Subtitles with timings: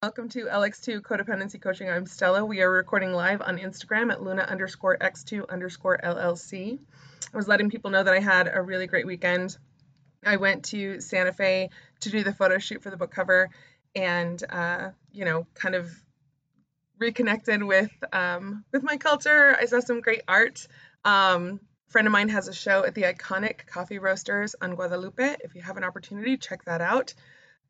[0.00, 1.90] Welcome to LX2 Codependency Coaching.
[1.90, 2.44] I'm Stella.
[2.44, 6.78] We are recording live on Instagram at Luna underscore X2 underscore LLC.
[7.34, 9.58] I was letting people know that I had a really great weekend.
[10.24, 11.70] I went to Santa Fe
[12.02, 13.50] to do the photo shoot for the book cover
[13.96, 15.90] and, uh, you know, kind of
[17.00, 19.56] reconnected with um, with my culture.
[19.60, 20.68] I saw some great art.
[21.04, 21.58] Um,
[21.88, 25.38] friend of mine has a show at the Iconik Coffee Roasters on Guadalupe.
[25.40, 27.14] If you have an opportunity, check that out.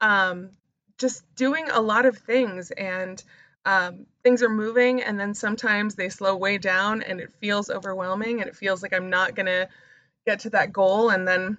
[0.02, 0.50] Um,
[0.98, 3.22] just doing a lot of things and
[3.64, 8.40] um, things are moving and then sometimes they slow way down and it feels overwhelming
[8.40, 9.68] and it feels like i'm not going to
[10.26, 11.10] get to that goal.
[11.10, 11.58] And then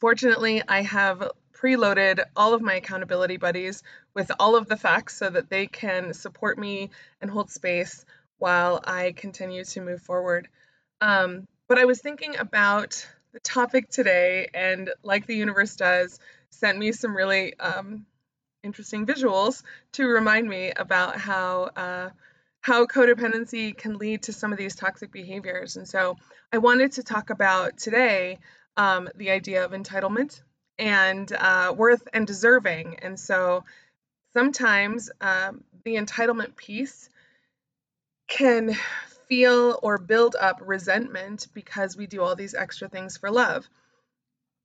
[0.00, 3.82] fortunately i have preloaded all of my accountability buddies
[4.14, 8.04] with all of the facts so that they can support me and hold space
[8.38, 10.48] while i continue to move forward.
[11.00, 16.20] Um, but i was thinking about the topic today and like the universe does
[16.50, 18.06] sent me some really um,
[18.62, 19.62] interesting visuals
[19.92, 22.10] to remind me about how uh,
[22.60, 25.76] how codependency can lead to some of these toxic behaviors.
[25.76, 26.16] And so
[26.52, 28.38] I wanted to talk about today
[28.76, 30.42] um, the idea of entitlement
[30.78, 32.98] and uh, worth and deserving.
[33.00, 33.64] And so
[34.32, 37.08] sometimes um, the entitlement piece
[38.28, 38.76] can
[39.28, 43.68] feel or build up resentment because we do all these extra things for love.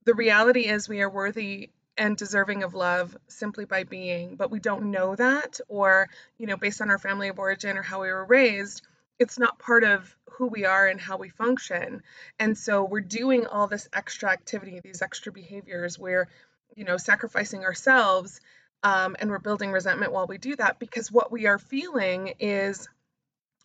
[0.06, 4.36] The reality is, we are worthy and deserving of love simply by being.
[4.36, 7.84] But we don't know that or you know based on our family of origin or
[7.84, 8.82] how we were raised
[9.20, 12.02] it's not part of who we are and how we function.
[12.40, 15.98] And so we're doing all this extra activity these extra behaviors.
[16.00, 16.28] Where
[16.76, 18.42] you know sacrificing ourselves
[18.84, 22.90] um, and we're building resentment while we do that because what we are feeling is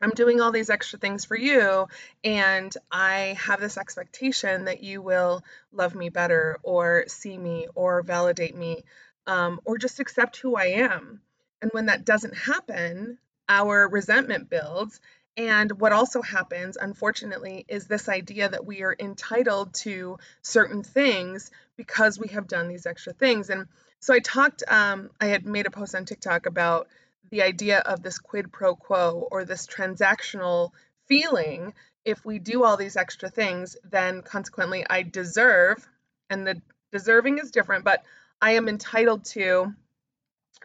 [0.00, 1.88] I'm doing all these extra things for you,
[2.22, 8.02] and I have this expectation that you will love me better, or see me, or
[8.02, 8.84] validate me,
[9.26, 11.20] um, or just accept who I am.
[11.60, 15.00] And when that doesn't happen, our resentment builds.
[15.36, 21.50] And what also happens, unfortunately, is this idea that we are entitled to certain things
[21.76, 23.48] because we have done these extra things.
[23.48, 23.66] And
[24.00, 26.88] so I talked, um, I had made a post on TikTok about
[27.30, 30.70] the idea of this quid pro quo or this transactional
[31.06, 31.74] feeling
[32.04, 35.86] if we do all these extra things then consequently i deserve
[36.30, 36.60] and the
[36.92, 38.02] deserving is different but
[38.40, 39.72] i am entitled to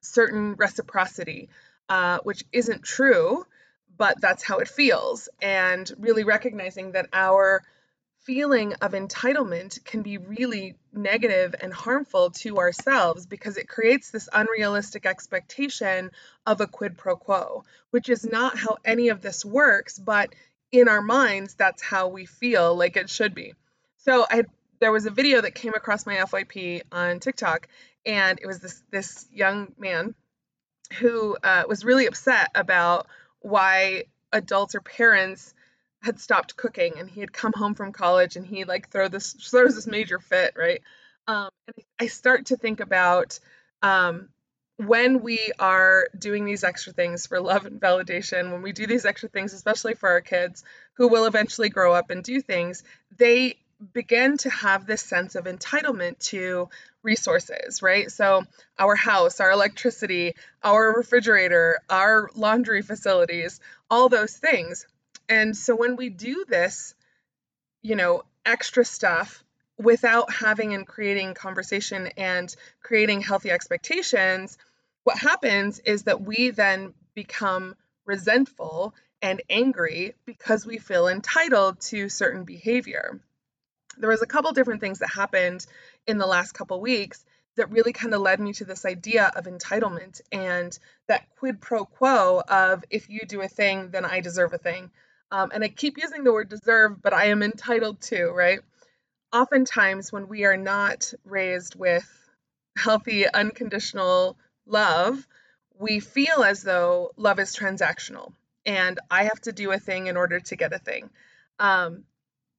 [0.01, 1.49] certain reciprocity
[1.89, 3.45] uh, which isn't true
[3.97, 5.29] but that's how it feels.
[5.41, 7.63] And really recognizing that our
[8.23, 14.29] feeling of entitlement can be really negative and harmful to ourselves because it creates this
[14.31, 16.11] unrealistic expectation
[16.45, 20.33] of a quid pro quo, which is not how any of this works, but
[20.71, 23.53] in our minds, that's how we feel like it should be.
[23.97, 24.43] So I
[24.79, 27.67] there was a video that came across my FYP on TikTok,
[28.05, 30.15] and it was this this young man
[30.99, 33.07] who uh, was really upset about
[33.39, 35.53] why adults or parents
[36.03, 39.33] had stopped cooking and he had come home from college and he like throw this
[39.33, 40.81] throws this major fit right
[41.27, 43.39] um, and i start to think about
[43.81, 44.29] um,
[44.77, 49.05] when we are doing these extra things for love and validation when we do these
[49.05, 50.63] extra things especially for our kids
[50.95, 52.83] who will eventually grow up and do things
[53.17, 53.55] they
[53.91, 56.69] begin to have this sense of entitlement to
[57.01, 58.09] resources, right?
[58.11, 58.43] So,
[58.79, 63.59] our house, our electricity, our refrigerator, our laundry facilities,
[63.89, 64.87] all those things.
[65.29, 66.95] And so when we do this,
[67.81, 69.43] you know, extra stuff
[69.77, 74.57] without having and creating conversation and creating healthy expectations,
[75.03, 77.75] what happens is that we then become
[78.05, 83.19] resentful and angry because we feel entitled to certain behavior.
[83.97, 85.65] There was a couple different things that happened
[86.07, 87.23] in the last couple weeks
[87.55, 91.85] that really kind of led me to this idea of entitlement and that quid pro
[91.85, 94.91] quo of if you do a thing, then I deserve a thing.
[95.33, 98.59] Um, and I keep using the word deserve, but I am entitled to, right?
[99.33, 102.07] Oftentimes, when we are not raised with
[102.77, 105.27] healthy, unconditional love,
[105.79, 108.31] we feel as though love is transactional
[108.63, 111.09] and I have to do a thing in order to get a thing.
[111.57, 112.03] Um,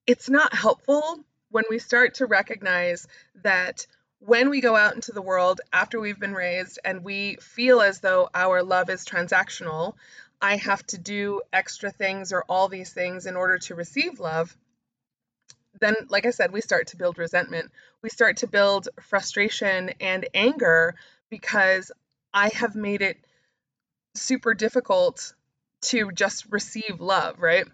[0.09, 3.07] it's not helpful when we start to recognize
[3.45, 3.87] that
[4.19, 8.01] when we go out into the world after we've been raised and we feel as
[8.01, 9.95] though our love is transactional,
[10.45, 14.55] I have to do extra things or all these things in order to receive love,
[15.81, 17.73] then, like I said, we start to build resentment.
[18.03, 20.97] We start to build frustration and anger
[21.31, 21.91] because
[22.35, 23.17] I have made it
[24.15, 25.33] super difficult
[25.93, 27.67] to just receive love, right?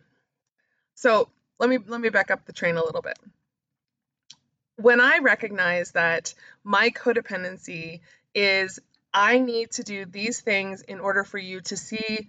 [0.95, 1.29] So
[1.59, 3.19] let me let me back up the train a little bit.
[4.77, 8.01] When I recognize that my codependency
[8.33, 8.79] is
[9.13, 12.29] I need to do these things in order for you to see,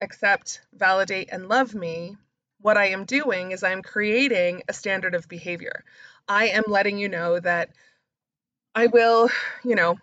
[0.00, 2.16] accept, validate, and love me.
[2.60, 5.84] What I am doing is I'm creating a standard of behavior.
[6.28, 7.70] I am letting you know that
[8.74, 9.30] I will,
[9.64, 9.96] you know,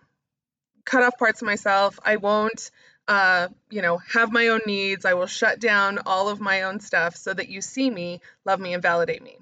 [0.85, 1.99] cut off parts of myself.
[2.03, 2.71] I won't,
[3.07, 5.05] uh, you know, have my own needs.
[5.05, 8.59] I will shut down all of my own stuff so that you see me, love
[8.59, 9.37] me, and validate me.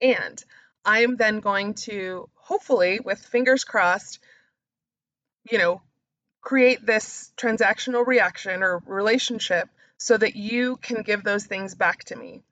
[0.00, 0.42] And
[0.84, 4.20] I am then going to, hopefully, with fingers crossed,
[5.50, 5.82] you know,
[6.40, 12.16] create this transactional reaction or relationship so that you can give those things back to
[12.16, 12.42] me.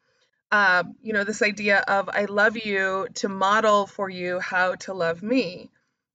[0.50, 4.94] Uh, you know, this idea of I love you to model for you how to
[4.94, 5.70] love me.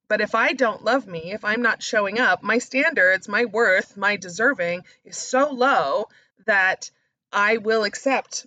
[0.07, 3.95] But if I don't love me, if I'm not showing up, my standards, my worth,
[3.95, 6.09] my deserving is so low
[6.45, 6.91] that
[7.31, 8.45] I will accept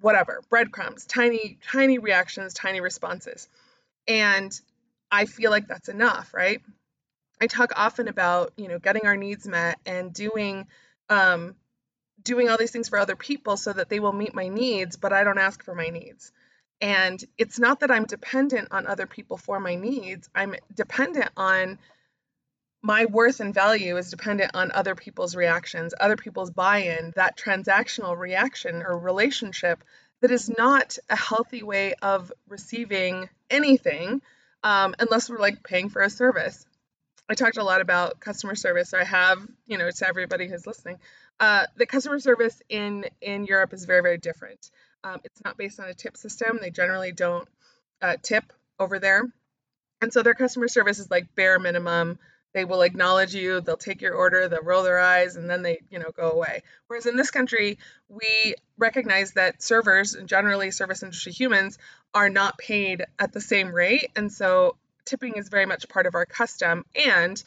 [0.00, 3.48] whatever breadcrumbs, tiny, tiny reactions, tiny responses.
[4.06, 4.58] And
[5.10, 6.60] I feel like that's enough, right?
[7.40, 10.66] I talk often about, you know, getting our needs met and doing
[11.08, 11.54] um,
[12.26, 15.12] doing all these things for other people so that they will meet my needs, but
[15.12, 16.32] I don't ask for my needs.
[16.80, 20.28] And it's not that I'm dependent on other people for my needs.
[20.34, 21.78] I'm dependent on
[22.82, 27.38] my worth and value is dependent on other people's reactions, other people's buy in, that
[27.38, 29.82] transactional reaction or relationship
[30.20, 34.20] that is not a healthy way of receiving anything
[34.62, 36.66] um, unless we're like paying for a service.
[37.28, 38.90] I talked a lot about customer service.
[38.90, 40.98] So I have, you know, to everybody who's listening,
[41.40, 44.70] uh, the customer service in in Europe is very very different.
[45.04, 46.58] Um, it's not based on a tip system.
[46.60, 47.48] They generally don't
[48.02, 49.24] uh, tip over there,
[50.00, 52.18] and so their customer service is like bare minimum.
[52.54, 53.60] They will acknowledge you.
[53.60, 54.48] They'll take your order.
[54.48, 56.62] They'll roll their eyes, and then they, you know, go away.
[56.86, 57.78] Whereas in this country,
[58.08, 61.76] we recognize that servers and generally service industry humans
[62.14, 66.14] are not paid at the same rate, and so tipping is very much part of
[66.14, 67.42] our custom and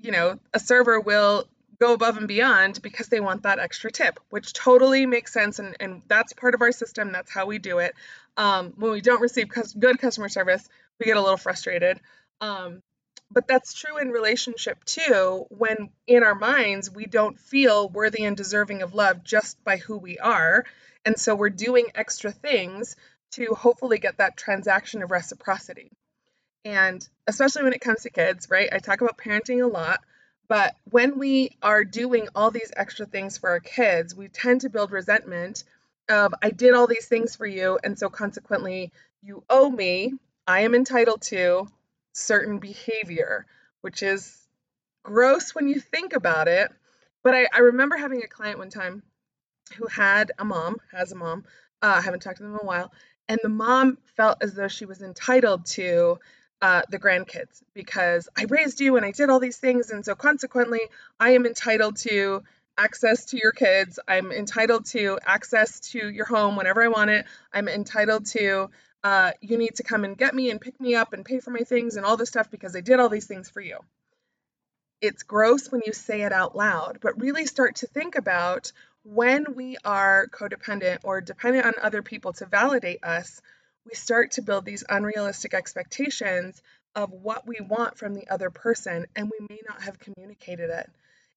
[0.00, 1.46] you know a server will
[1.82, 5.76] go above and beyond because they want that extra tip which totally makes sense and,
[5.80, 7.94] and that's part of our system that's how we do it.
[8.36, 9.48] Um, when we don't receive
[9.78, 10.68] good customer service
[11.00, 11.98] we get a little frustrated.
[12.40, 12.82] Um,
[13.32, 18.36] but that's true in relationship too when in our minds we don't feel worthy and
[18.36, 20.64] deserving of love just by who we are.
[21.04, 22.94] And so we're doing extra things
[23.32, 25.90] to hopefully get that transaction of reciprocity.
[26.64, 28.68] And especially when it comes to kids, right?
[28.70, 30.00] I talk about parenting a lot,
[30.52, 34.68] but when we are doing all these extra things for our kids, we tend to
[34.68, 35.64] build resentment
[36.10, 40.12] of I did all these things for you, and so consequently, you owe me,
[40.46, 41.68] I am entitled to
[42.12, 43.46] certain behavior,
[43.80, 44.46] which is
[45.02, 46.70] gross when you think about it.
[47.24, 49.02] But I, I remember having a client one time
[49.78, 51.46] who had a mom, has a mom,
[51.80, 52.92] uh, I haven't talked to them in a while,
[53.26, 56.18] and the mom felt as though she was entitled to
[56.62, 59.90] uh, the grandkids because I raised you and I did all these things.
[59.90, 60.80] And so consequently,
[61.18, 62.44] I am entitled to
[62.78, 63.98] access to your kids.
[64.06, 67.26] I'm entitled to access to your home whenever I want it.
[67.52, 68.70] I'm entitled to,
[69.02, 71.50] uh, you need to come and get me and pick me up and pay for
[71.50, 73.78] my things and all this stuff because I did all these things for you.
[75.00, 78.70] It's gross when you say it out loud, but really start to think about
[79.02, 83.42] when we are codependent or dependent on other people to validate us,
[83.86, 86.62] we start to build these unrealistic expectations
[86.94, 90.90] of what we want from the other person, and we may not have communicated it.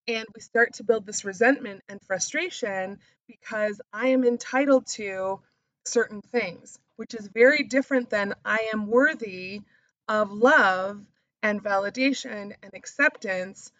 [0.08, 5.40] And we start to build this resentment and frustration because I am entitled to
[5.84, 9.62] certain things, which is very different than I am worthy
[10.08, 11.00] of love
[11.42, 13.72] and validation and acceptance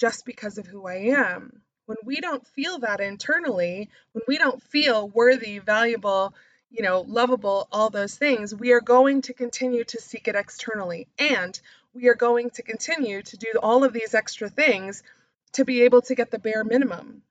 [0.00, 1.60] just because of who I am.
[1.86, 6.34] When we don't feel that internally, when we don't feel worthy, valuable,
[6.74, 11.06] you know, lovable, all those things, we are going to continue to seek it externally.
[11.18, 11.58] And
[11.94, 15.04] we are going to continue to do all of these extra things
[15.52, 17.22] to be able to get the bare minimum.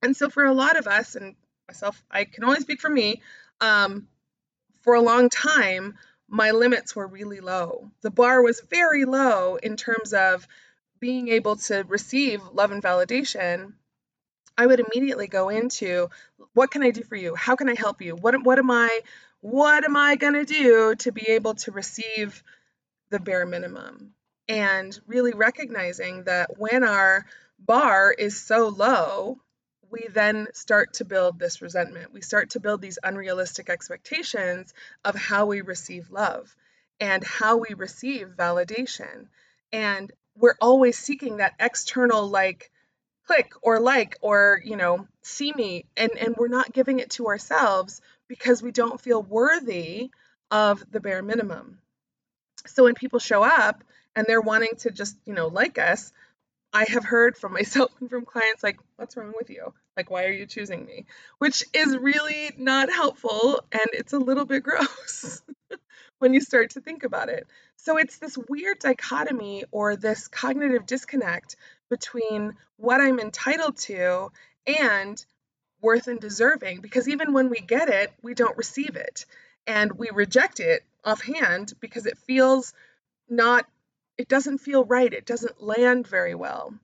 [0.00, 1.34] And so, for a lot of us, and
[1.68, 3.20] myself, I can only speak for me,
[3.60, 4.08] um,
[4.80, 7.90] for a long time, my limits were really low.
[8.00, 10.46] The bar was very low in terms of
[10.98, 13.74] being able to receive love and validation
[14.58, 16.10] I would immediately go into
[16.52, 17.36] what can I do for you?
[17.36, 18.16] How can I help you?
[18.16, 19.00] What what am I
[19.40, 22.42] what am I going to do to be able to receive
[23.10, 24.14] the bare minimum?
[24.48, 27.24] And really recognizing that when our
[27.58, 29.38] bar is so low,
[29.90, 32.12] we then start to build this resentment.
[32.12, 34.74] We start to build these unrealistic expectations
[35.04, 36.54] of how we receive love
[36.98, 39.28] and how we receive validation.
[39.72, 42.70] And we're always seeking that external, like,
[43.28, 45.84] click or like or you know see me.
[45.96, 50.10] And and we're not giving it to ourselves because we don't feel worthy
[50.50, 51.78] of the bare minimum.
[52.66, 53.84] So when people show up
[54.16, 56.12] and they're wanting to just you know like us
[56.72, 59.72] I have heard from myself and from clients like, what's wrong with you?
[59.96, 61.06] Like, why are you choosing me?
[61.38, 65.42] Which is really not helpful and it's a little bit gross
[66.18, 67.46] when you start to think about it.
[67.76, 71.56] So it's this weird dichotomy or this cognitive disconnect
[71.90, 74.30] between what I'm entitled to
[74.66, 75.24] and
[75.80, 79.26] worth and deserving because even when we get it, we don't receive it
[79.66, 82.72] and we reject it offhand because it feels
[83.28, 83.66] not
[84.18, 85.12] it doesn't feel right.
[85.12, 86.74] It doesn't land very well.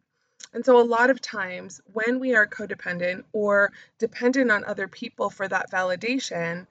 [0.52, 5.28] And so, a lot of times when we are codependent or dependent on other people
[5.28, 6.68] for that validation,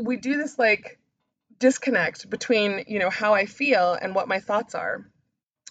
[0.00, 0.98] we do this like
[1.58, 5.04] disconnect between, you know, how I feel and what my thoughts are.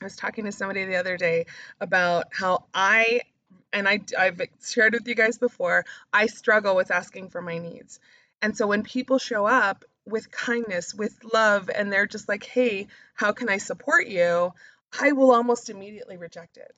[0.02, 1.46] I was talking to somebody the other day
[1.80, 3.22] about how I,
[3.74, 8.00] and I, I've shared with you guys before, I struggle with asking for my needs.
[8.42, 12.88] And so when people show up with kindness, with love, and they're just like, hey,
[13.14, 14.54] how can I support you?
[15.00, 16.74] I will almost immediately reject it.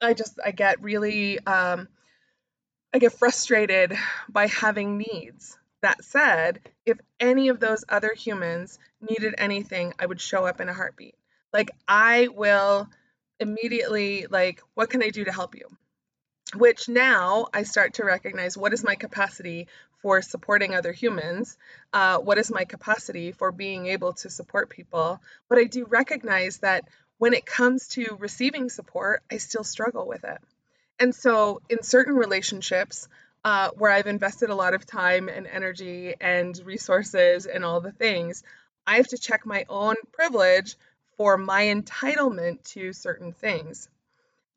[0.00, 1.88] I just, I get really, um,
[2.92, 3.96] I get frustrated
[4.28, 5.56] by having needs.
[5.82, 10.68] That said, if any of those other humans needed anything, I would show up in
[10.68, 11.16] a heartbeat.
[11.52, 12.88] Like, I will
[13.40, 15.66] immediately, like, what can I do to help you?
[16.54, 19.68] Which now I start to recognize what is my capacity
[20.02, 21.56] for supporting other humans?
[21.92, 25.20] Uh, what is my capacity for being able to support people?
[25.48, 26.84] But I do recognize that
[27.18, 30.38] when it comes to receiving support, I still struggle with it.
[30.98, 33.08] And so, in certain relationships
[33.44, 37.92] uh, where I've invested a lot of time and energy and resources and all the
[37.92, 38.42] things,
[38.86, 40.76] I have to check my own privilege
[41.16, 43.88] for my entitlement to certain things.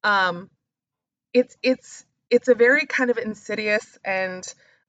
[0.03, 0.49] Um,
[1.33, 4.43] it's it's it's a very kind of insidious and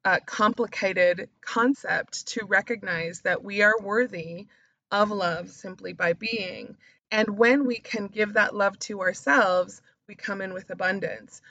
[0.07, 4.47] uh, complicated concept to recognize that we are worthy
[4.93, 6.77] of love simply by being.
[7.11, 11.43] And when we can give that love to ourselves, we come in with abundance.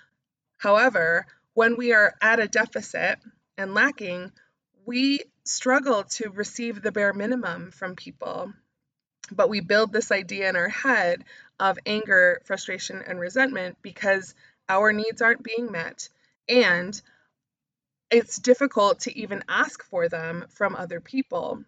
[0.58, 3.20] However, when we are at a deficit
[3.58, 4.32] and lacking,
[4.86, 8.54] we struggle to receive the bare minimum from people.
[9.34, 11.26] But we build this idea in our head
[11.60, 14.34] of anger, frustration, and resentment because
[14.70, 16.08] our needs aren't being met.
[16.48, 17.02] And
[18.12, 21.64] it's difficult to even ask for them from other people.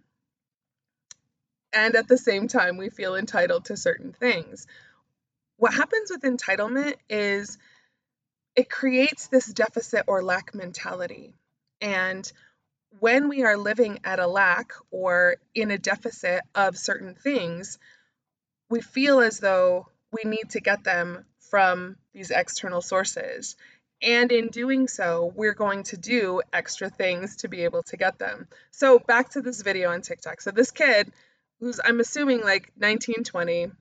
[1.73, 4.67] And at the same time, we feel entitled to certain things.
[5.57, 7.57] What happens with entitlement is
[8.55, 11.33] it creates this deficit or lack mentality.
[11.81, 12.31] And
[12.99, 17.77] when we are living at a lack or in a deficit of certain things,
[18.69, 23.55] we feel as though we need to get them from these external sources.
[24.01, 28.19] And in doing so, we're going to do extra things to be able to get
[28.19, 28.47] them.
[28.71, 30.41] So back to this video on TikTok.
[30.41, 31.11] So this kid,
[31.59, 33.71] who's I'm assuming like 19, 20,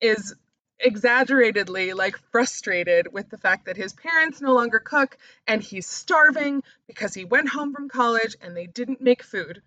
[0.00, 0.34] is
[0.78, 5.16] exaggeratedly like frustrated with the fact that his parents no longer cook
[5.46, 9.62] and he's starving because he went home from college and they didn't make food.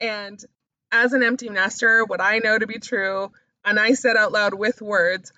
[0.00, 0.42] And
[0.92, 3.32] as an empty nester, what I know to be true,
[3.64, 5.32] and I said out loud with words,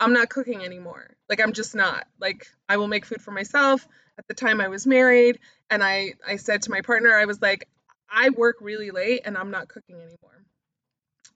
[0.00, 1.16] I'm not cooking anymore.
[1.28, 2.06] Like I'm just not.
[2.20, 3.86] Like I will make food for myself.
[4.18, 5.38] At the time I was married
[5.70, 7.68] and I I said to my partner I was like
[8.10, 10.44] I work really late and I'm not cooking anymore.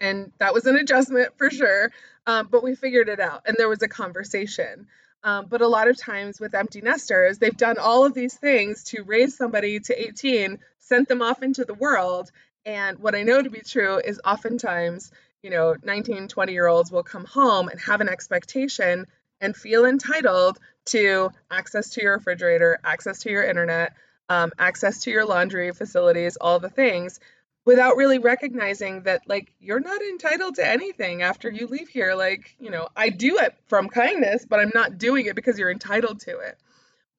[0.01, 1.93] And that was an adjustment for sure.
[2.27, 4.87] Um, but we figured it out and there was a conversation.
[5.25, 8.85] Um, but a lot of times with empty nesters, they've done all of these things
[8.85, 12.33] to raise somebody to 18, sent them off into the world.
[12.65, 16.91] And what I know to be true is oftentimes you know 19 20 year olds
[16.91, 19.07] will come home and have an expectation
[19.41, 23.95] and feel entitled to access to your refrigerator access to your internet
[24.29, 27.21] um, access to your laundry facilities all the things
[27.65, 32.15] without really recognizing that like you're not entitled to anything after you leave here.
[32.15, 35.71] Like you know i do it from kindness but i'm not doing it because you're
[35.71, 36.59] entitled to it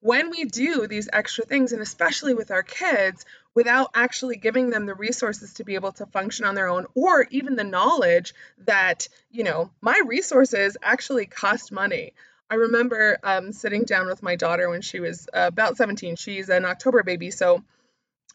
[0.04, 4.84] when we do these extra things, and especially with our kids, without actually giving them
[4.84, 8.34] the resources to be able to function on their own, or even the knowledge
[8.66, 12.12] that, you know, my resources actually cost money.
[12.50, 16.16] I remember um, sitting down with my daughter when she was uh, about 17.
[16.16, 17.64] She's an October baby, so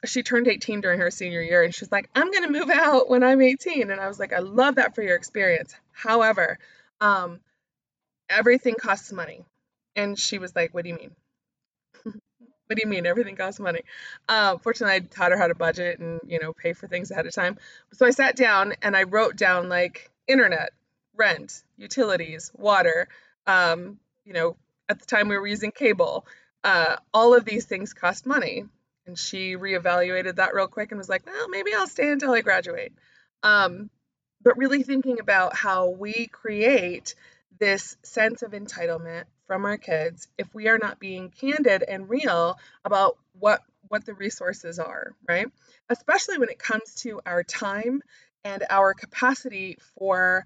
[0.05, 3.11] she turned 18 during her senior year, and she's like, I'm going to move out
[3.11, 3.91] when I'm 18.
[3.91, 5.75] And I was like, I love that for your experience.
[5.91, 6.57] However,
[6.99, 7.39] um,
[8.27, 9.45] everything costs money.
[9.95, 11.11] And she was like, What do you mean?
[12.69, 13.07] What do you mean?
[13.07, 13.81] Everything costs money.
[14.27, 17.25] Uh, fortunately, I taught her how to budget and you know pay for things ahead
[17.25, 17.57] of time.
[17.93, 20.69] So I sat down and I wrote down like internet,
[21.15, 23.07] rent, utilities, water.
[23.47, 24.55] Um, you know,
[24.87, 26.27] at the time we were using cable.
[26.63, 28.65] Uh, all of these things cost money.
[29.07, 32.41] And she reevaluated that real quick and was like, well, maybe I'll stay until I
[32.41, 32.93] graduate.
[33.41, 33.89] Um,
[34.43, 37.15] but really thinking about how we create
[37.59, 42.57] this sense of entitlement from our kids if we are not being candid and real
[42.85, 45.47] about what what the resources are, right?
[45.89, 48.01] Especially when it comes to our time
[48.43, 50.45] and our capacity for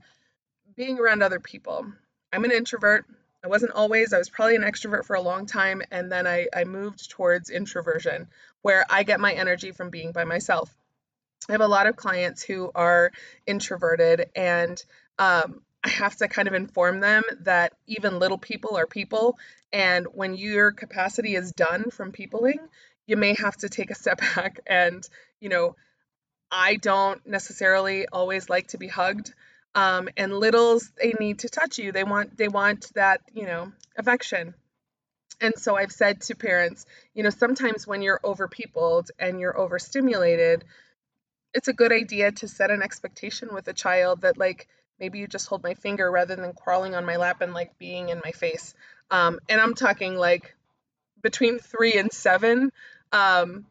[0.76, 1.86] being around other people.
[2.32, 3.06] I'm an introvert.
[3.44, 5.82] I wasn't always, I was probably an extrovert for a long time.
[5.92, 8.28] And then I, I moved towards introversion,
[8.62, 10.74] where I get my energy from being by myself.
[11.50, 13.12] I have a lot of clients who are
[13.46, 14.82] introverted, and
[15.20, 19.38] um, I have to kind of inform them that even little people are people.
[19.72, 22.60] And when your capacity is done from peopling,
[23.06, 24.60] you may have to take a step back.
[24.66, 25.08] And,
[25.40, 25.76] you know,
[26.52, 29.34] I don't necessarily always like to be hugged
[29.76, 33.72] um, and littles they need to touch you they want they want that you know
[33.98, 34.54] affection
[35.42, 40.64] and so i've said to parents you know sometimes when you're overpeopled and you're overstimulated
[41.54, 44.68] it's a good idea to set an expectation with a child that like
[45.04, 48.10] maybe you just hold my finger rather than crawling on my lap and like being
[48.10, 48.74] in my face
[49.12, 50.56] um, and i'm talking like
[51.22, 52.72] between three and seven
[53.12, 53.66] um,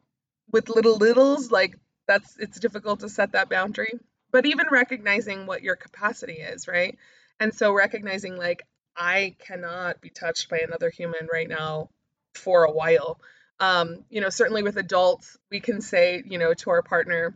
[0.52, 3.98] with little littles like that's it's difficult to set that boundary
[4.32, 6.98] but even recognizing what your capacity is, right?
[7.38, 11.90] And so recognizing like I cannot be touched by another human right now
[12.34, 13.20] for a while.
[13.60, 17.34] Um, you know, certainly with adults, we can say, you know, to our partner,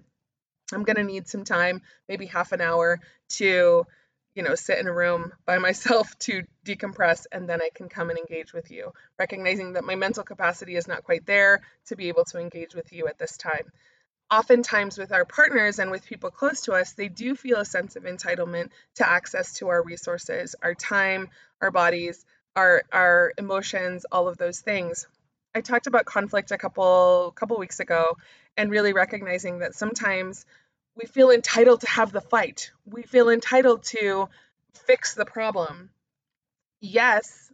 [0.73, 3.01] I'm going to need some time, maybe half an hour
[3.35, 3.87] to,
[4.35, 8.11] you know, sit in a room by myself to decompress and then I can come
[8.11, 12.09] and engage with you, recognizing that my mental capacity is not quite there to be
[12.09, 13.71] able to engage with you at this time
[14.31, 17.97] oftentimes with our partners and with people close to us, they do feel a sense
[17.97, 21.29] of entitlement to access to our resources, our time,
[21.61, 25.07] our bodies, our our emotions, all of those things.
[25.55, 28.17] I talked about conflict a couple couple weeks ago
[28.57, 30.47] and really recognizing that sometimes
[30.97, 32.71] we feel entitled to have the fight.
[32.87, 34.29] We feel entitled to
[34.87, 35.91] fix the problem.
[36.81, 37.51] Yes,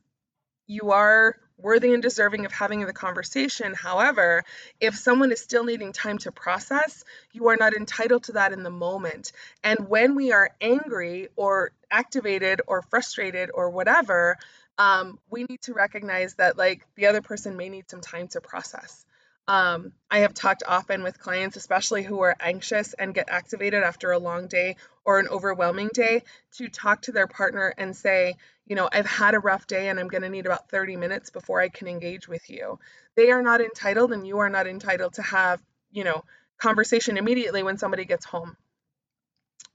[0.67, 3.73] you are worthy and deserving of having the conversation.
[3.75, 4.43] However,
[4.81, 8.63] if someone is still needing time to process, you are not entitled to that in
[8.63, 9.33] the moment.
[9.63, 14.39] And when we are angry or activated or frustrated or whatever,
[14.79, 18.41] um, we need to recognize that like the other person may need some time to
[18.41, 19.05] process.
[19.49, 24.13] Um, I have talked often with clients, especially who are anxious and get activated after
[24.13, 26.23] a long day or an overwhelming day,
[26.59, 29.99] to talk to their partner and say, you know, I've had a rough day and
[29.99, 32.79] I'm going to need about 30 minutes before I can engage with you.
[33.17, 36.25] They are not entitled, and you are not entitled to have, you know,
[36.59, 38.57] conversation immediately when somebody gets home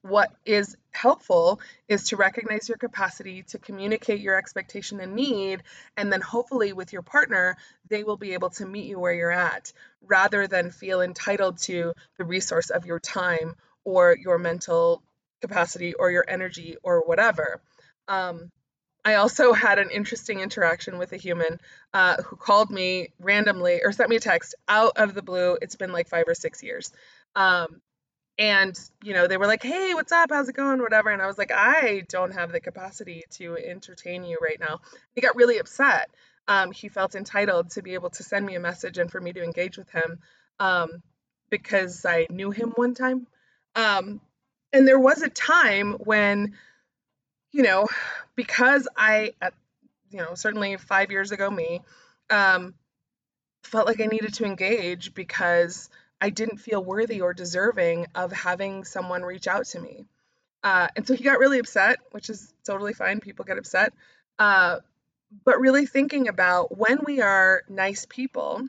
[0.02, 5.63] what is helpful is to recognize your capacity to communicate your expectation and need
[5.95, 7.58] and then hopefully with your partner
[7.89, 9.71] they will be able to meet you where you're at
[10.08, 15.04] rather than feel entitled to the resource of your time or your mental
[15.41, 17.62] capacity or your energy or whatever
[18.08, 18.52] um,
[19.08, 21.62] I also had an interesting interaction with a human
[21.93, 25.58] uh, who called me randomly or sent me a text out of the blue.
[25.62, 26.91] It's been like five or six years.
[27.34, 27.82] Um,
[28.38, 30.30] and you know they were like hey what's up?
[30.32, 30.82] How's it going?
[30.82, 34.80] whatever and i was like i don't have the capacity to entertain you right now.
[35.13, 36.10] He got really upset.
[36.47, 39.34] Um, he felt entitled to be able to send me a message and for me
[39.34, 40.19] to engage with him
[40.60, 41.04] um,
[41.50, 43.28] because i knew him one time.
[43.76, 44.21] Um,
[44.73, 46.54] and there was a time when
[47.52, 47.88] you know
[48.36, 49.34] because i
[50.12, 51.82] you know certainly five years ago me
[52.30, 52.73] um,
[53.63, 55.89] felt like i needed to engage because
[56.20, 60.06] I didn't feel worthy or deserving of having someone reach out to me.
[60.64, 63.20] Uh, and so he got really upset, which is totally fine.
[63.20, 63.94] People get upset.
[64.40, 64.80] Uh,
[65.46, 68.68] but really thinking about when we are nice people,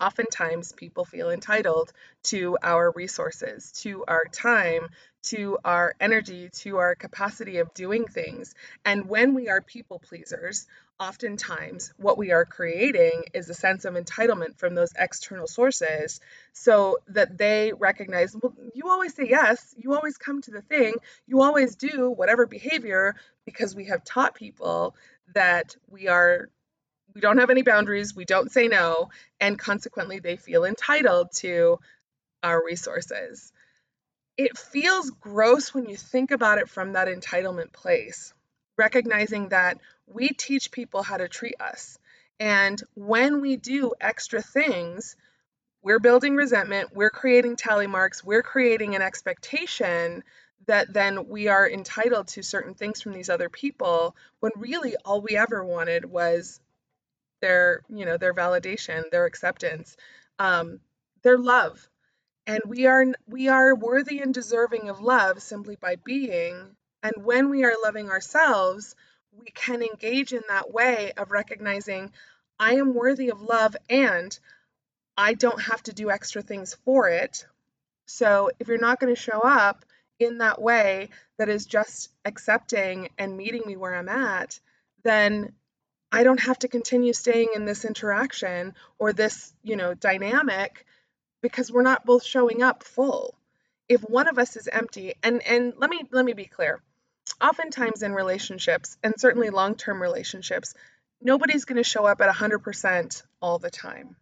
[0.00, 1.92] oftentimes people feel entitled
[2.24, 4.88] to our resources, to our time,
[5.22, 8.54] to our energy, to our capacity of doing things.
[8.84, 10.66] And when we are people pleasers,
[11.02, 16.20] oftentimes what we are creating is a sense of entitlement from those external sources
[16.52, 20.94] so that they recognize, well, you always say yes, you always come to the thing,
[21.26, 24.94] you always do whatever behavior because we have taught people
[25.34, 26.48] that we are
[27.14, 29.10] we don't have any boundaries, we don't say no,
[29.40, 31.78] and consequently they feel entitled to
[32.44, 33.52] our resources.
[34.38, 38.32] It feels gross when you think about it from that entitlement place,
[38.78, 39.78] recognizing that
[40.14, 41.98] we teach people how to treat us.
[42.40, 45.16] And when we do extra things,
[45.82, 50.22] we're building resentment, we're creating tally marks, we're creating an expectation
[50.66, 55.20] that then we are entitled to certain things from these other people when really all
[55.20, 56.60] we ever wanted was
[57.40, 59.96] their you know their validation their acceptance
[60.38, 60.78] um,
[61.22, 61.88] their love
[62.46, 67.50] and we are we are worthy and deserving of love simply by being and when
[67.50, 68.94] we are loving ourselves
[69.38, 72.12] we can engage in that way of recognizing
[72.58, 74.38] I am worthy of love and
[75.16, 77.46] I don't have to do extra things for it.
[78.06, 79.84] So if you're not going to show up
[80.18, 84.60] in that way that is just accepting and meeting me where I'm at,
[85.02, 85.52] then
[86.12, 90.84] I don't have to continue staying in this interaction or this, you know, dynamic
[91.40, 93.34] because we're not both showing up full.
[93.88, 96.80] If one of us is empty, and and let me let me be clear.
[97.40, 100.74] Oftentimes in relationships, and certainly long-term relationships,
[101.20, 104.16] nobody's going to show up at 100% all the time.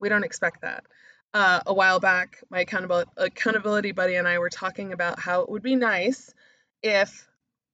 [0.00, 0.84] We don't expect that.
[1.32, 5.48] Uh, a while back, my accountability, accountability buddy and I were talking about how it
[5.48, 6.34] would be nice
[6.82, 7.28] if,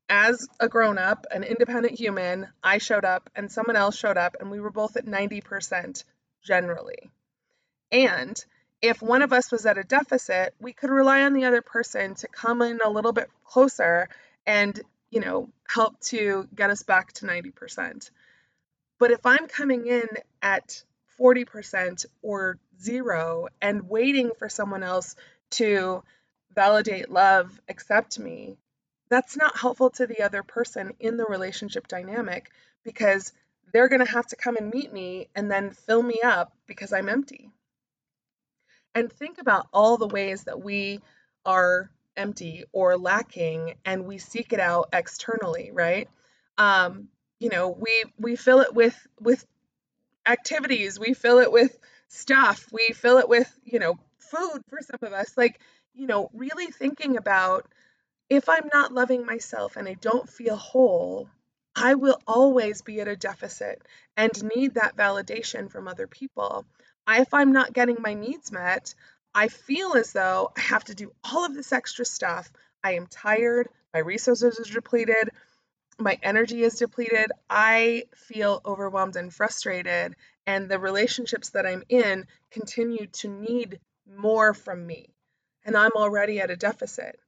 [0.09, 4.37] as a grown up, an independent human, I showed up and someone else showed up
[4.41, 6.05] and we were both at 90%
[6.45, 7.11] generally.
[7.91, 8.45] And
[8.83, 12.15] if one of us was at a deficit, we could rely on the other person
[12.17, 14.09] to come in a little bit closer
[14.47, 18.11] and, you know, help to get us back to 90%.
[18.99, 20.09] But if I'm coming in
[20.43, 20.83] at
[21.21, 25.17] 40% or zero and waiting for someone else
[25.53, 26.03] to
[26.55, 28.57] validate, love, accept me,
[29.09, 32.51] that's not helpful to the other person in the relationship dynamic
[32.85, 33.33] because
[33.73, 36.93] they're going to have to come and meet me and then fill me up because
[36.93, 37.51] I'm empty.
[38.97, 41.01] And think about all the ways that we
[41.45, 46.09] are empty or lacking and we seek it out externally, right?
[46.57, 49.45] Um, you know, we we fill it with with
[50.25, 51.79] activities, we fill it with
[52.09, 55.37] stuff, we fill it with, you know, food for some of us.
[55.37, 55.61] Like,
[55.93, 57.67] you know, really thinking about
[58.31, 61.29] if I'm not loving myself and I don't feel whole,
[61.77, 63.83] I will always be at a deficit
[64.17, 66.65] and need that validation from other people.
[67.09, 68.95] If I'm not getting my needs met,
[69.35, 72.51] I feel as though I have to do all of this extra stuff.
[72.83, 75.31] I am tired, my resources are depleted,
[75.99, 77.33] my energy is depleted.
[77.49, 80.15] I feel overwhelmed and frustrated,
[80.47, 85.09] and the relationships that I'm in continue to need more from me,
[85.65, 87.19] and I'm already at a deficit.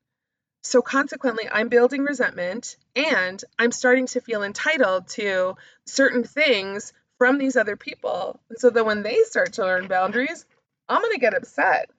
[0.63, 7.39] So, consequently, I'm building resentment and I'm starting to feel entitled to certain things from
[7.39, 8.41] these other people.
[8.49, 10.47] And so that when they start to learn boundaries,
[10.89, 11.91] I'm going to get upset.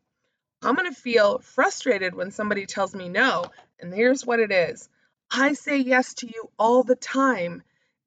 [0.63, 3.45] I'm going to feel frustrated when somebody tells me no.
[3.79, 4.89] And here's what it is
[5.29, 7.62] I say yes to you all the time,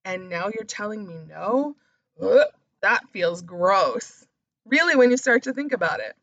[0.05, 1.77] and now you're telling me no?
[2.20, 2.46] Ugh,
[2.81, 4.27] that feels gross.
[4.66, 6.14] Really, when you start to think about it,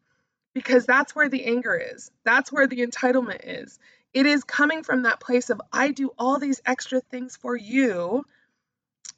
[0.54, 3.80] because that's where the anger is, that's where the entitlement is.
[4.14, 8.26] It is coming from that place of, I do all these extra things for you,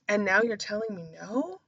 [0.08, 1.61] and now you're telling me no?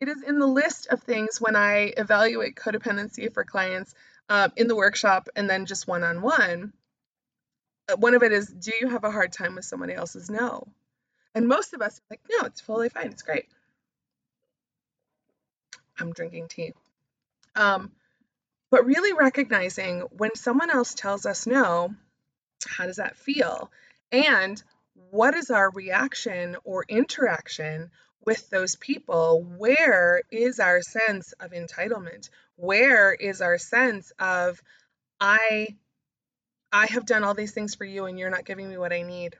[0.00, 3.94] It is in the list of things when I evaluate codependency for clients
[4.28, 6.72] uh, in the workshop and then just one on one
[7.96, 10.66] one of it is do you have a hard time with somebody else's no?
[11.34, 13.46] And most of us are like no it's totally fine it's great.
[15.98, 16.72] I'm drinking tea.
[17.54, 17.92] Um,
[18.70, 21.94] but really recognizing when someone else tells us no
[22.66, 23.70] how does that feel?
[24.12, 24.62] And
[25.10, 27.90] what is our reaction or interaction
[28.24, 34.60] with those people where is our sense of entitlement where is our sense of
[35.20, 35.66] i
[36.72, 39.02] I have done all these things for you and you're not giving me what I
[39.02, 39.36] need.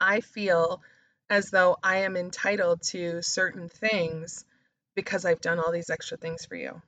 [0.00, 0.82] I feel
[1.28, 4.44] as though I am entitled to certain things
[4.94, 6.80] because I've done all these extra things for you.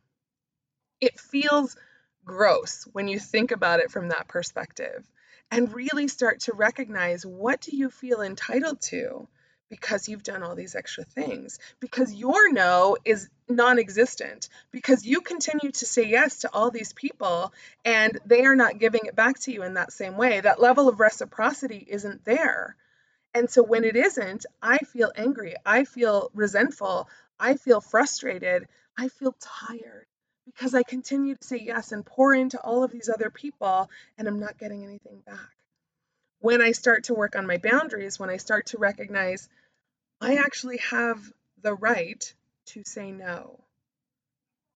[1.02, 1.76] It feels
[2.24, 5.06] gross when you think about it from that perspective
[5.50, 9.28] and really start to recognize what do you feel entitled to?
[9.70, 15.20] Because you've done all these extra things, because your no is non existent, because you
[15.20, 17.54] continue to say yes to all these people
[17.85, 20.40] and they are not giving it back to you in that same way.
[20.40, 22.76] That level of reciprocity isn't there.
[23.33, 28.66] And so when it isn't, I feel angry, I feel resentful, I feel frustrated,
[28.98, 30.06] I feel tired
[30.46, 34.26] because I continue to say yes and pour into all of these other people and
[34.26, 35.54] I'm not getting anything back
[36.40, 39.48] when I start to work on my boundaries, when I start to recognize
[40.20, 41.18] I actually have
[41.62, 42.33] the right
[42.66, 43.61] to say no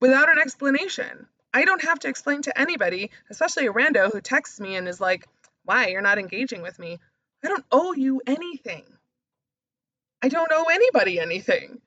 [0.00, 1.26] without an explanation.
[1.52, 5.00] I don't have to explain to anybody, especially a rando who texts me and is
[5.00, 5.26] like,
[5.64, 6.98] Why, you're not engaging with me.
[7.44, 8.84] I don't owe you anything.
[10.22, 11.80] I don't owe anybody anything.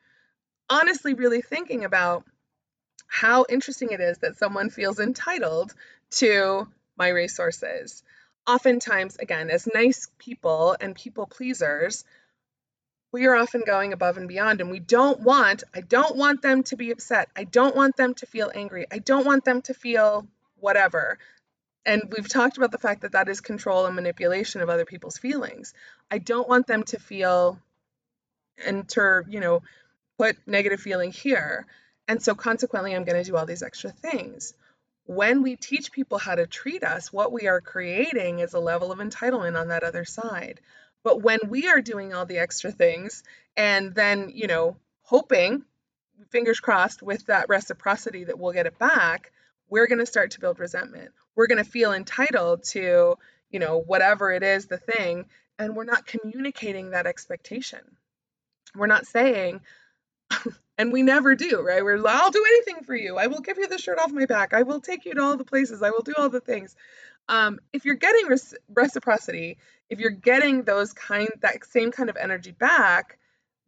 [0.69, 2.23] Honestly, really thinking about
[3.07, 5.73] how interesting it is that someone feels entitled
[6.11, 6.67] to
[6.97, 8.03] my resources.
[8.45, 12.05] Oftentimes, again, as nice people and people pleasers,
[13.17, 16.63] we are often going above and beyond and we don't want i don't want them
[16.63, 19.73] to be upset i don't want them to feel angry i don't want them to
[19.73, 20.27] feel
[20.59, 21.17] whatever
[21.87, 25.17] and we've talked about the fact that that is control and manipulation of other people's
[25.17, 25.73] feelings.
[26.11, 27.59] I don't want them to feel
[28.63, 29.63] enter, you know,
[30.17, 31.65] put negative feeling here.
[32.05, 34.53] And so consequently, I'm going to do all these extra things.
[35.05, 38.91] When we teach people how to treat us, what we are creating is a level
[38.91, 40.59] of entitlement on that other side.
[41.07, 43.23] But when we are doing all the extra things
[43.55, 45.63] and then, you know, hoping,
[46.31, 49.31] fingers crossed, with that reciprocity that we'll get it back,
[49.69, 51.11] we're going to start to build resentment.
[51.33, 53.17] We're going to feel entitled to,
[53.49, 57.79] you know, whatever it is, the thing, and we're not communicating that expectation.
[58.75, 59.61] We're not saying,
[60.77, 61.85] and we never do, right?
[61.85, 63.15] We're I'll do anything for you.
[63.15, 64.53] I will give you the shirt off my back.
[64.53, 65.81] I will take you to all the places.
[65.81, 66.75] I will do all the things.
[67.29, 68.27] Um, if you're getting
[68.73, 69.57] reciprocity,
[69.89, 73.17] if you're getting those kind that same kind of energy back,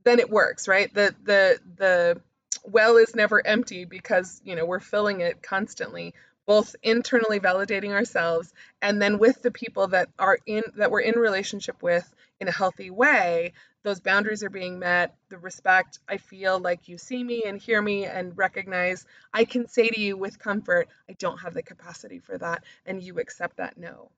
[0.03, 0.93] then it works, right?
[0.93, 2.21] The the the
[2.63, 6.13] well is never empty because you know we're filling it constantly
[6.45, 8.51] both internally validating ourselves
[8.81, 12.51] and then with the people that are in that we're in relationship with in a
[12.51, 13.53] healthy way
[13.83, 17.81] those boundaries are being met the respect i feel like you see me and hear
[17.81, 22.19] me and recognize i can say to you with comfort i don't have the capacity
[22.19, 24.09] for that and you accept that no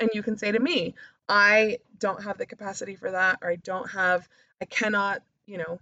[0.00, 0.94] and you can say to me
[1.28, 4.28] i don't have the capacity for that or i don't have
[4.60, 5.78] i cannot you know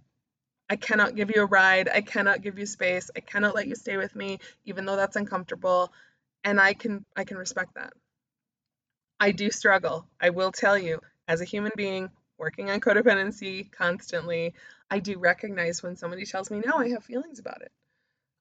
[0.69, 1.89] I cannot give you a ride.
[1.89, 3.11] I cannot give you space.
[3.15, 5.91] I cannot let you stay with me even though that's uncomfortable.
[6.43, 7.93] And I can I can respect that.
[9.19, 10.07] I do struggle.
[10.19, 14.53] I will tell you as a human being working on codependency constantly,
[14.89, 17.71] I do recognize when somebody tells me no, I have feelings about it.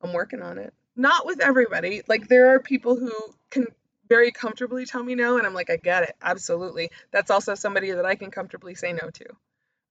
[0.03, 0.73] I'm working on it.
[0.97, 2.03] Not with everybody.
[2.09, 3.13] Like there are people who
[3.51, 3.67] can
[4.09, 6.17] very comfortably tell me no and I'm like I get it.
[6.23, 6.91] Absolutely.
[7.11, 9.27] That's also somebody that I can comfortably say no to.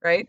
[0.02, 0.28] Right?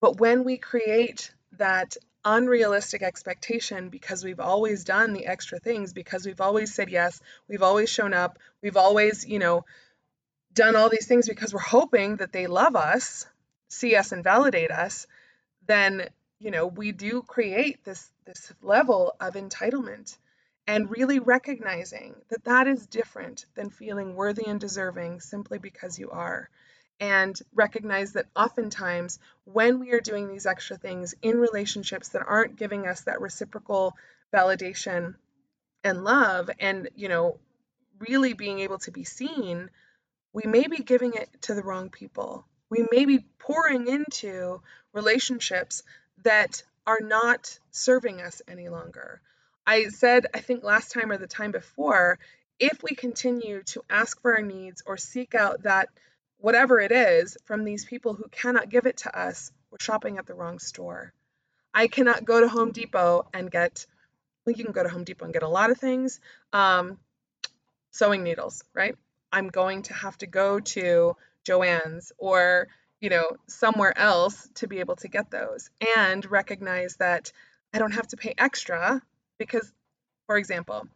[0.00, 6.26] But when we create that unrealistic expectation because we've always done the extra things, because
[6.26, 9.64] we've always said yes, we've always shown up, we've always, you know,
[10.52, 13.26] done all these things because we're hoping that they love us,
[13.68, 15.06] see us and validate us,
[15.66, 16.08] then,
[16.38, 20.16] you know, we do create this this level of entitlement
[20.68, 26.10] and really recognizing that that is different than feeling worthy and deserving simply because you
[26.10, 26.50] are.
[27.00, 32.56] And recognize that oftentimes when we are doing these extra things in relationships that aren't
[32.56, 33.96] giving us that reciprocal
[34.30, 35.14] validation
[35.82, 37.38] and love and you know
[37.98, 39.70] really being able to be seen
[40.34, 42.44] we may be giving it to the wrong people.
[42.68, 44.60] We may be pouring into
[44.92, 45.82] relationships
[46.24, 49.22] that are not serving us any longer
[49.68, 52.18] i said i think last time or the time before
[52.58, 55.88] if we continue to ask for our needs or seek out that
[56.38, 60.26] whatever it is from these people who cannot give it to us, we're shopping at
[60.26, 61.12] the wrong store.
[61.74, 63.86] I cannot go to Home Depot and get,
[64.44, 66.20] well, you can go to Home Depot and get a lot of things.
[66.52, 66.98] Um,
[67.90, 68.96] sewing needles, right?
[69.32, 72.68] I'm going to have to go to Joann's or,
[73.00, 77.32] you know, somewhere else to be able to get those and recognize that
[77.72, 79.02] I don't have to pay extra
[79.38, 79.72] because,
[80.26, 80.88] for example,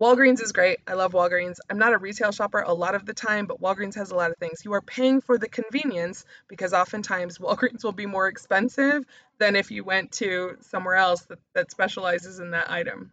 [0.00, 0.78] Walgreens is great.
[0.86, 1.58] I love Walgreens.
[1.68, 4.30] I'm not a retail shopper a lot of the time, but Walgreens has a lot
[4.30, 4.64] of things.
[4.64, 9.04] You are paying for the convenience because oftentimes Walgreens will be more expensive
[9.38, 13.10] than if you went to somewhere else that, that specializes in that item.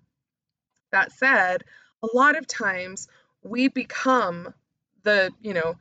[0.93, 1.65] That said,
[2.01, 3.09] a lot of times
[3.43, 4.53] we become
[5.03, 5.75] the, you know,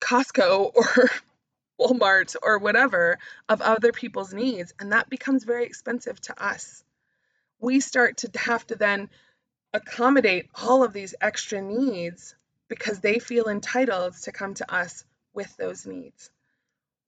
[0.00, 1.10] Costco or
[1.80, 6.82] Walmart or whatever of other people's needs, and that becomes very expensive to us.
[7.60, 9.10] We start to have to then
[9.72, 12.34] accommodate all of these extra needs
[12.68, 16.30] because they feel entitled to come to us with those needs.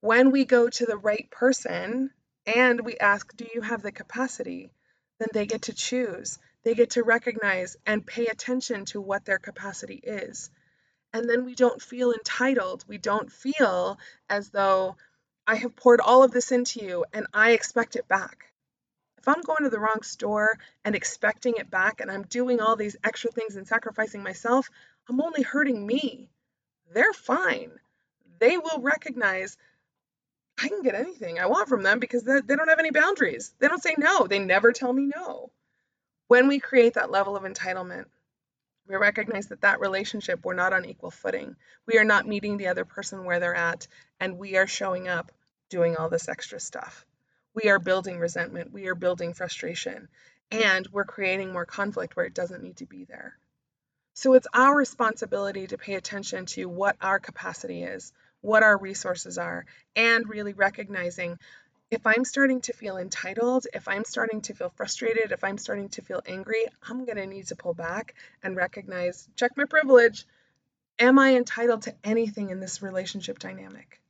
[0.00, 2.10] When we go to the right person
[2.46, 4.72] and we ask, Do you have the capacity?
[5.18, 6.38] then they get to choose.
[6.64, 10.50] They get to recognize and pay attention to what their capacity is.
[11.12, 12.84] And then we don't feel entitled.
[12.88, 14.96] We don't feel as though
[15.46, 18.51] I have poured all of this into you and I expect it back.
[19.22, 22.74] If I'm going to the wrong store and expecting it back and I'm doing all
[22.74, 24.68] these extra things and sacrificing myself,
[25.08, 26.28] I'm only hurting me.
[26.92, 27.70] They're fine.
[28.40, 29.56] They will recognize
[30.60, 33.54] I can get anything I want from them because they, don't have any boundaries.
[33.60, 34.26] They don't say no.
[34.26, 35.52] They never tell me no.
[36.26, 38.06] When we create that level of entitlement,
[38.88, 41.54] we recognize that that relationship we're not on equal footing.
[41.86, 43.86] We are not meeting the other person where they're at,
[44.18, 45.30] and we are showing up
[45.68, 47.06] doing all this extra stuff
[47.54, 50.08] we are building resentment, we are building frustration,
[50.50, 53.36] and we're creating more conflict where it doesn't need to be there.
[54.14, 58.12] So it's our responsibility to pay attention to what our capacity is,
[58.42, 59.64] what our resources are,
[59.96, 61.38] and really recognizing
[61.90, 65.90] if I'm starting to feel entitled, if I'm starting to feel frustrated, if I'm starting
[65.90, 70.26] to feel angry, I'm going to need to pull back and recognize, check my privilege.
[70.98, 74.01] Am I entitled to anything in this relationship dynamic?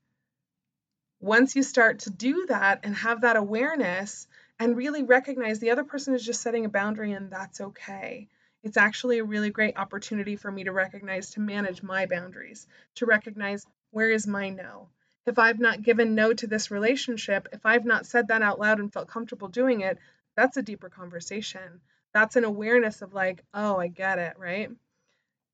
[1.23, 4.27] Once you start to do that and have that awareness
[4.59, 8.29] and really recognize the other person is just setting a boundary and that's okay.
[8.63, 13.07] It's actually a really great opportunity for me to recognize to manage my boundaries, to
[13.07, 14.89] recognize where is my no?
[15.27, 18.81] if I've not given no to this relationship, if I've not said that out loud
[18.81, 19.99] and felt comfortable doing it,
[20.37, 21.81] that's a deeper conversation.
[22.13, 24.71] That's an awareness of like, oh, I get it, right?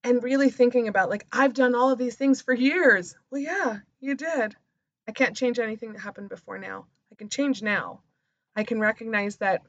[0.05, 3.15] And really thinking about like, I've done all of these things for years.
[3.31, 4.57] Well, yeah, you did.
[5.09, 6.85] I can't change anything that happened before now.
[7.11, 8.03] I can change now.
[8.55, 9.63] I can recognize that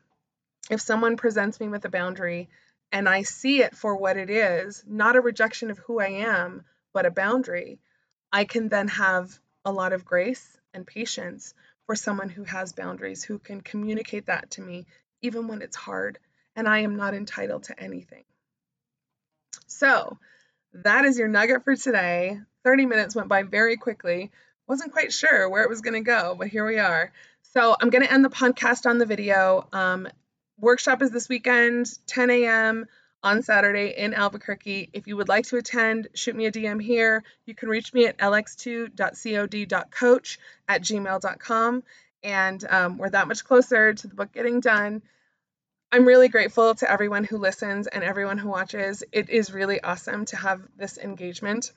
[0.70, 2.50] if someone presents me with a boundary
[2.92, 6.66] and I see it for what it is, not a rejection of who I am,
[6.94, 7.80] but a boundary,
[8.34, 9.32] I can then have
[9.64, 11.54] a lot of grace and patience
[11.86, 14.88] for someone who has boundaries, who can communicate that to me,
[15.22, 16.20] even when it's hard,
[16.56, 18.26] and I am not entitled to anything.
[19.68, 20.18] So,
[20.74, 22.42] that is your nugget for today.
[22.66, 24.32] 30 minutes went by very quickly.
[24.70, 27.12] Wasn't quite sure where it was going to go, but here we are.
[27.54, 29.68] So, I'm going to end the podcast on the video.
[29.74, 30.08] Um,
[30.58, 32.86] workshop is this weekend, 10 a.m
[33.22, 34.90] on Saturday in Albuquerque.
[34.94, 37.24] If you would like to attend, shoot me a DM here.
[37.46, 41.84] You can reach me at lx2.cod.coach at gmail.com.
[42.24, 45.02] And um, we're that much closer to the book getting done.
[45.92, 49.04] I'm really grateful to everyone who listens and everyone who watches.
[49.12, 51.72] It is really awesome to have this engagement.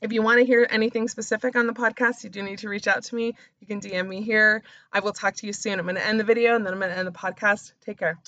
[0.00, 2.86] If you want to hear anything specific on the podcast, you do need to reach
[2.86, 3.34] out to me.
[3.60, 4.62] You can DM me here.
[4.92, 5.78] I will talk to you soon.
[5.78, 7.72] I'm going to end the video and then I'm going to end the podcast.
[7.84, 8.18] Take care.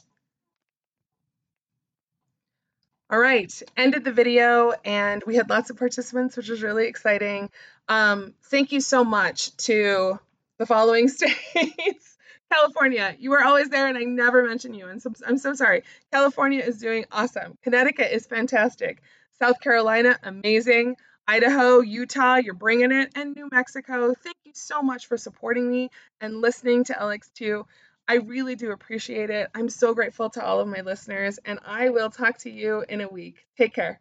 [3.08, 7.50] All right, ended the video and we had lots of participants, which was really exciting.
[7.88, 10.20] Um, thank you so much to
[10.58, 12.16] the following states.
[12.52, 14.86] California, you were always there and I never mention you.
[14.86, 15.82] And so, I'm so sorry.
[16.12, 17.58] California is doing awesome.
[17.62, 19.02] Connecticut is fantastic.
[19.40, 20.96] South Carolina, amazing.
[21.30, 23.12] Idaho, Utah, you're bringing it.
[23.14, 25.90] And New Mexico, thank you so much for supporting me
[26.20, 27.62] and listening to LX2.
[28.08, 29.48] I really do appreciate it.
[29.54, 33.00] I'm so grateful to all of my listeners, and I will talk to you in
[33.00, 33.46] a week.
[33.56, 34.00] Take care.